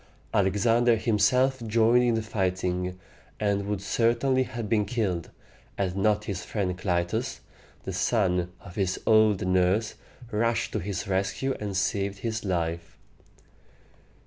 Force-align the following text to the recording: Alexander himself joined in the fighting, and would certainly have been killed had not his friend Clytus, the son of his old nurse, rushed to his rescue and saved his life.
Alexander 0.33 0.95
himself 0.95 1.61
joined 1.63 2.01
in 2.01 2.15
the 2.15 2.23
fighting, 2.23 2.97
and 3.39 3.67
would 3.67 3.83
certainly 3.83 4.41
have 4.41 4.67
been 4.67 4.83
killed 4.83 5.29
had 5.77 5.95
not 5.95 6.23
his 6.23 6.43
friend 6.43 6.75
Clytus, 6.75 7.39
the 7.83 7.93
son 7.93 8.51
of 8.61 8.73
his 8.73 8.99
old 9.05 9.45
nurse, 9.45 9.93
rushed 10.31 10.71
to 10.71 10.79
his 10.79 11.07
rescue 11.07 11.53
and 11.59 11.77
saved 11.77 12.17
his 12.21 12.43
life. 12.43 12.97